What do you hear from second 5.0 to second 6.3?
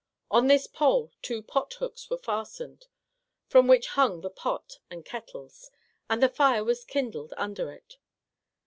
kettle, and the